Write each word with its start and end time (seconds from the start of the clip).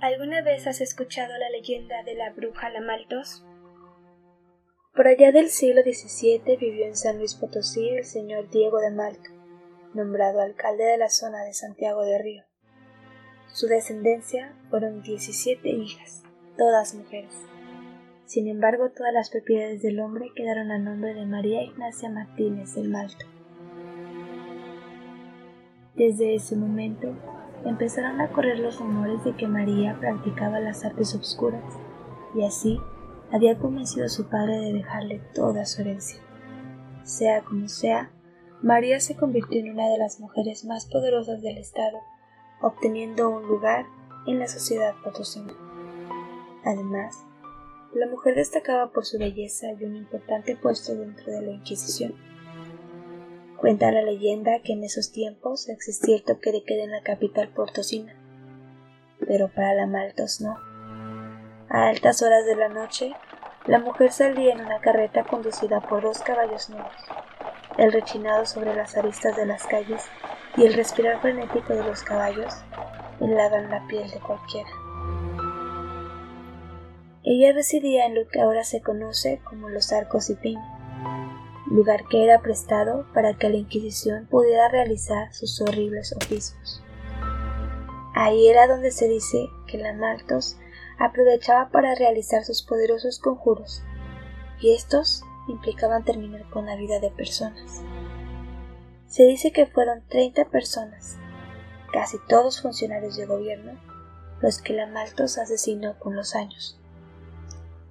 ¿Alguna 0.00 0.42
vez 0.42 0.68
has 0.68 0.80
escuchado 0.80 1.36
la 1.38 1.50
leyenda 1.50 2.04
de 2.04 2.14
la 2.14 2.30
bruja 2.30 2.70
Lamaltos? 2.70 3.44
Por 4.94 5.08
allá 5.08 5.32
del 5.32 5.48
siglo 5.48 5.82
XVII 5.82 6.56
vivió 6.56 6.86
en 6.86 6.96
San 6.96 7.18
Luis 7.18 7.34
Potosí 7.34 7.88
el 7.88 8.04
señor 8.04 8.48
Diego 8.48 8.78
de 8.78 8.92
Malto, 8.92 9.30
nombrado 9.94 10.40
alcalde 10.40 10.84
de 10.84 10.98
la 10.98 11.08
zona 11.08 11.42
de 11.42 11.52
Santiago 11.52 12.02
de 12.02 12.16
Río. 12.16 12.44
Su 13.52 13.66
descendencia 13.66 14.54
fueron 14.70 15.02
17 15.02 15.68
hijas, 15.68 16.22
todas 16.56 16.94
mujeres. 16.94 17.34
Sin 18.24 18.46
embargo, 18.46 18.90
todas 18.90 19.12
las 19.12 19.30
propiedades 19.30 19.82
del 19.82 19.98
hombre 19.98 20.30
quedaron 20.36 20.70
a 20.70 20.78
nombre 20.78 21.12
de 21.12 21.26
María 21.26 21.64
Ignacia 21.64 22.08
Martínez 22.08 22.72
del 22.76 22.88
Malto. 22.88 23.26
Desde 25.96 26.36
ese 26.36 26.54
momento 26.54 27.16
empezaron 27.64 28.20
a 28.20 28.28
correr 28.28 28.58
los 28.58 28.78
rumores 28.78 29.24
de 29.24 29.34
que 29.34 29.46
María 29.46 29.98
practicaba 29.98 30.60
las 30.60 30.84
artes 30.84 31.14
obscuras 31.14 31.64
y 32.34 32.44
así 32.44 32.80
había 33.32 33.58
convencido 33.58 34.06
a 34.06 34.10
su 34.10 34.28
padre 34.28 34.58
de 34.58 34.72
dejarle 34.72 35.20
toda 35.34 35.66
su 35.66 35.82
herencia. 35.82 36.20
Sea 37.02 37.42
como 37.42 37.68
sea, 37.68 38.10
María 38.62 39.00
se 39.00 39.16
convirtió 39.16 39.60
en 39.60 39.70
una 39.72 39.88
de 39.88 39.98
las 39.98 40.20
mujeres 40.20 40.64
más 40.64 40.86
poderosas 40.86 41.42
del 41.42 41.58
Estado, 41.58 41.98
obteniendo 42.60 43.30
un 43.30 43.46
lugar 43.46 43.86
en 44.26 44.38
la 44.38 44.48
sociedad 44.48 44.94
potosina. 45.04 45.52
Además, 46.64 47.24
la 47.94 48.06
mujer 48.06 48.34
destacaba 48.34 48.90
por 48.90 49.04
su 49.04 49.18
belleza 49.18 49.68
y 49.72 49.84
un 49.84 49.96
importante 49.96 50.56
puesto 50.56 50.94
dentro 50.94 51.32
de 51.32 51.42
la 51.42 51.52
Inquisición. 51.52 52.14
Cuenta 53.68 53.90
la 53.90 54.00
leyenda 54.00 54.60
que 54.64 54.72
en 54.72 54.82
esos 54.82 55.12
tiempos 55.12 55.68
existía 55.68 56.16
el 56.16 56.22
toque 56.22 56.52
de 56.52 56.64
queda 56.64 56.84
en 56.84 56.90
la 56.90 57.02
capital 57.02 57.50
portosina, 57.50 58.16
pero 59.26 59.48
para 59.48 59.74
la 59.74 59.86
Maltos 59.86 60.40
no. 60.40 60.56
A 61.68 61.88
altas 61.88 62.22
horas 62.22 62.46
de 62.46 62.56
la 62.56 62.70
noche, 62.70 63.12
la 63.66 63.78
mujer 63.78 64.10
salía 64.10 64.54
en 64.54 64.62
una 64.62 64.80
carreta 64.80 65.24
conducida 65.24 65.82
por 65.82 66.00
dos 66.00 66.20
caballos 66.20 66.70
negros. 66.70 66.94
El 67.76 67.92
rechinado 67.92 68.46
sobre 68.46 68.74
las 68.74 68.96
aristas 68.96 69.36
de 69.36 69.44
las 69.44 69.66
calles 69.66 70.02
y 70.56 70.64
el 70.64 70.72
respirar 70.72 71.20
frenético 71.20 71.74
de 71.74 71.84
los 71.84 72.02
caballos 72.02 72.54
helaban 73.20 73.68
la 73.68 73.86
piel 73.86 74.10
de 74.10 74.20
cualquiera. 74.20 74.70
Ella 77.22 77.52
residía 77.52 78.06
en 78.06 78.14
lo 78.14 78.26
que 78.28 78.40
ahora 78.40 78.64
se 78.64 78.80
conoce 78.80 79.42
como 79.44 79.68
los 79.68 79.92
Arcos 79.92 80.30
y 80.30 80.36
Piña 80.36 80.77
lugar 81.70 82.04
que 82.08 82.24
era 82.24 82.40
prestado 82.40 83.06
para 83.12 83.34
que 83.34 83.48
la 83.48 83.56
Inquisición 83.56 84.26
pudiera 84.26 84.68
realizar 84.68 85.32
sus 85.34 85.60
horribles 85.60 86.14
oficios. 86.14 86.82
Ahí 88.14 88.48
era 88.48 88.66
donde 88.66 88.90
se 88.90 89.08
dice 89.08 89.48
que 89.66 89.78
la 89.78 89.92
Maltos 89.92 90.56
aprovechaba 90.98 91.70
para 91.70 91.94
realizar 91.94 92.44
sus 92.44 92.62
poderosos 92.62 93.18
conjuros, 93.18 93.82
y 94.60 94.74
estos 94.74 95.22
implicaban 95.46 96.04
terminar 96.04 96.48
con 96.50 96.66
la 96.66 96.76
vida 96.76 97.00
de 97.00 97.10
personas. 97.10 97.82
Se 99.06 99.24
dice 99.24 99.52
que 99.52 99.66
fueron 99.66 100.02
30 100.08 100.46
personas, 100.46 101.16
casi 101.92 102.18
todos 102.28 102.60
funcionarios 102.60 103.16
de 103.16 103.26
gobierno, 103.26 103.78
los 104.40 104.60
que 104.60 104.72
la 104.72 104.86
Maltos 104.86 105.38
asesinó 105.38 105.98
con 105.98 106.16
los 106.16 106.34
años. 106.34 106.78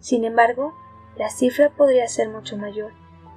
Sin 0.00 0.24
embargo, 0.24 0.72
la 1.16 1.30
cifra 1.30 1.70
podría 1.70 2.08
ser 2.08 2.28
mucho 2.28 2.56
mayor, 2.56 2.92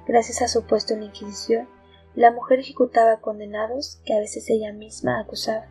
Gracias 0.06 0.40
a 0.42 0.48
su 0.48 0.64
puesto 0.64 0.94
en 0.94 1.00
la 1.00 1.06
Inquisición, 1.06 1.68
la 2.14 2.30
mujer 2.30 2.60
ejecutaba 2.60 3.20
condenados 3.20 4.00
que 4.04 4.14
a 4.14 4.20
veces 4.20 4.48
ella 4.48 4.72
misma 4.72 5.20
acusaba. 5.20 5.66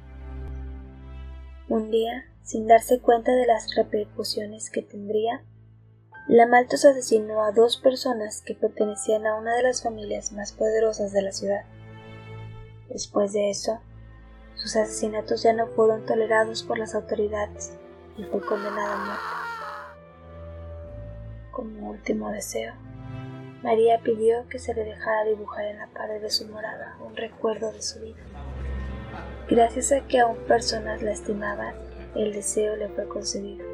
Un 1.70 1.90
día, 1.90 2.26
sin 2.44 2.68
darse 2.68 3.00
cuenta 3.00 3.32
de 3.34 3.48
las 3.48 3.74
repercusiones 3.76 4.70
que 4.70 4.82
tendría, 4.82 5.44
la 6.28 6.48
Maltos 6.48 6.86
asesinó 6.86 7.44
a 7.44 7.52
dos 7.52 7.78
personas 7.78 8.42
que 8.42 8.56
pertenecían 8.56 9.26
a 9.26 9.36
una 9.36 9.56
de 9.56 9.64
las 9.64 9.82
familias 9.82 10.32
más 10.32 10.52
poderosas 10.52 11.14
de 11.14 11.22
la 11.22 11.32
ciudad. 11.32 11.64
Después 12.90 13.32
de 13.34 13.50
eso, 13.50 13.80
sus 14.56 14.76
asesinatos 14.76 15.44
ya 15.44 15.54
no 15.54 15.68
fueron 15.68 16.06
tolerados 16.06 16.64
por 16.64 16.78
las 16.78 16.94
autoridades 16.94 17.78
y 18.18 18.24
fue 18.24 18.42
condenada 18.46 18.94
a 18.94 19.06
muerte. 19.06 19.24
Como 21.52 21.90
último 21.90 22.32
deseo, 22.32 22.74
María 23.66 23.98
pidió 23.98 24.48
que 24.48 24.60
se 24.60 24.76
le 24.76 24.84
dejara 24.84 25.24
dibujar 25.24 25.66
en 25.66 25.80
la 25.80 25.88
pared 25.88 26.22
de 26.22 26.30
su 26.30 26.48
morada 26.48 27.00
un 27.04 27.16
recuerdo 27.16 27.72
de 27.72 27.82
su 27.82 28.00
vida. 28.00 28.22
Gracias 29.50 29.92
a 29.92 30.02
que 30.02 30.20
aún 30.20 30.38
personas 30.48 31.02
la 31.02 31.12
estimaban, 31.12 31.74
el 32.14 32.32
deseo 32.32 32.76
le 32.76 32.90
fue 32.90 33.08
concedido, 33.08 33.66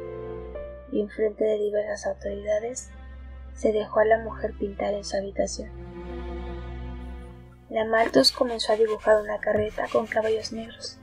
y 0.92 1.02
en 1.02 1.10
frente 1.10 1.44
de 1.44 1.58
diversas 1.58 2.06
autoridades 2.06 2.88
se 3.52 3.70
dejó 3.70 4.00
a 4.00 4.06
la 4.06 4.16
mujer 4.20 4.54
pintar 4.58 4.94
en 4.94 5.04
su 5.04 5.14
habitación. 5.14 5.70
La 7.68 7.84
Maltos 7.84 8.32
comenzó 8.32 8.72
a 8.72 8.76
dibujar 8.76 9.20
una 9.20 9.40
carreta 9.40 9.88
con 9.92 10.06
caballos 10.06 10.54
negros, 10.54 10.96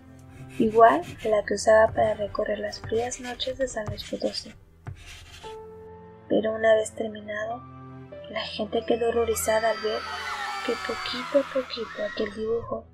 igual 0.57 1.03
a 1.23 1.27
la 1.27 1.45
que 1.45 1.53
usaba 1.53 1.93
para 1.93 2.15
recorrer 2.15 2.57
las 2.57 2.79
frías 2.79 3.21
noches 3.21 3.59
de 3.59 3.67
San 3.67 3.85
Luis 3.85 4.09
Potosí. 4.09 4.51
Pero 6.27 6.55
una 6.55 6.73
vez 6.73 6.91
terminado, 6.95 7.78
la 8.29 8.41
gente 8.41 8.83
quedó 8.85 9.09
horrorizada 9.09 9.71
al 9.71 9.77
ver 9.81 9.99
que 10.65 10.73
poquito 10.87 11.39
a 11.39 11.53
poquito 11.53 12.03
aquel 12.11 12.33
dibujo 12.33 12.85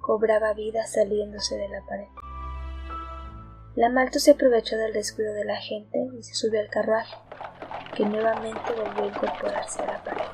cobraba 0.00 0.52
vida 0.52 0.86
saliéndose 0.86 1.56
de 1.56 1.68
la 1.68 1.80
pared. 1.86 2.08
La 3.76 3.88
Malto 3.88 4.18
se 4.18 4.32
aprovechó 4.32 4.76
del 4.76 4.92
descuido 4.92 5.32
de 5.32 5.44
la 5.44 5.56
gente 5.56 5.98
y 6.18 6.22
se 6.22 6.34
subió 6.34 6.60
al 6.60 6.68
carruaje, 6.68 7.16
que 7.96 8.04
nuevamente 8.04 8.72
volvió 8.76 9.04
a 9.04 9.06
incorporarse 9.06 9.82
a 9.82 9.86
la 9.86 10.04
pared. 10.04 10.28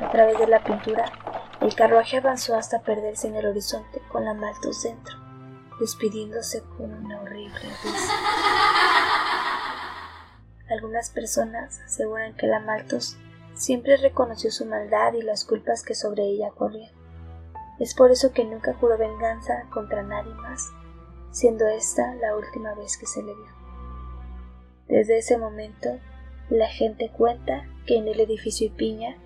A 0.00 0.10
través 0.10 0.38
de 0.38 0.46
la 0.46 0.62
pintura, 0.62 1.12
el 1.60 1.74
carruaje 1.74 2.18
avanzó 2.18 2.54
hasta 2.54 2.82
perderse 2.82 3.26
en 3.26 3.36
el 3.36 3.46
horizonte 3.46 4.00
con 4.10 4.24
la 4.24 4.32
Malto 4.32 4.70
dentro, 4.82 5.16
despidiéndose 5.80 6.62
con 6.76 6.94
una 6.94 7.20
horrible 7.20 7.60
risa. 7.60 8.12
Algunas 10.70 11.10
personas 11.10 11.80
aseguran 11.80 12.34
que 12.34 12.46
la 12.46 12.60
Maltos 12.60 13.16
siempre 13.54 13.96
reconoció 13.96 14.50
su 14.50 14.66
maldad 14.66 15.14
y 15.14 15.22
las 15.22 15.44
culpas 15.44 15.82
que 15.82 15.94
sobre 15.94 16.24
ella 16.24 16.50
corrían. 16.50 16.92
Es 17.78 17.94
por 17.94 18.10
eso 18.10 18.32
que 18.32 18.44
nunca 18.44 18.74
juró 18.74 18.98
venganza 18.98 19.66
contra 19.70 20.02
nadie 20.02 20.34
más, 20.34 20.70
siendo 21.30 21.66
esta 21.68 22.14
la 22.16 22.36
última 22.36 22.74
vez 22.74 22.96
que 22.98 23.06
se 23.06 23.22
le 23.22 23.34
vio. 23.34 23.58
Desde 24.88 25.18
ese 25.18 25.38
momento, 25.38 25.98
la 26.50 26.68
gente 26.68 27.10
cuenta 27.10 27.66
que 27.86 27.96
en 27.96 28.08
el 28.08 28.20
edificio 28.20 28.66
Ipiña 28.66 29.16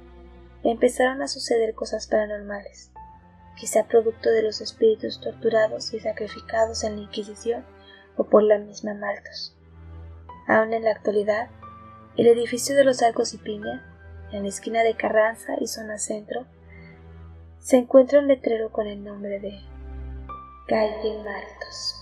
empezaron 0.63 1.23
a 1.23 1.29
suceder 1.29 1.75
cosas 1.75 2.07
paranormales, 2.07 2.93
quizá 3.57 3.87
producto 3.87 4.31
de 4.31 4.43
los 4.43 4.61
espíritus 4.61 5.21
torturados 5.21 5.93
y 5.95 6.01
sacrificados 6.01 6.85
en 6.85 6.97
la 6.97 7.03
Inquisición 7.03 7.65
o 8.17 8.25
por 8.25 8.43
la 8.43 8.59
misma 8.59 8.95
Maltos. 8.95 9.57
Aún 10.47 10.73
en 10.73 10.85
la 10.85 10.91
actualidad, 10.91 11.51
el 12.17 12.27
edificio 12.27 12.77
de 12.77 12.85
los 12.85 13.03
Arcos 13.03 13.35
y 13.35 13.39
Piña, 13.39 13.89
en 14.33 14.43
la 14.43 14.49
esquina 14.49 14.83
de 14.83 14.97
Carranza 14.97 15.55
y 15.61 15.67
zona 15.67 15.99
centro, 15.99 16.47
se 17.59 17.77
encuentra 17.77 18.19
un 18.19 18.29
letrero 18.29 18.71
con 18.71 18.87
el 18.87 19.05
nombre 19.05 19.39
de 19.41 19.61
Calle 20.67 21.23
Martos. 21.25 22.02